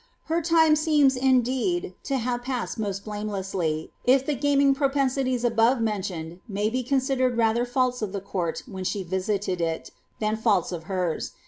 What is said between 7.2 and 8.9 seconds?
rather faults of the court when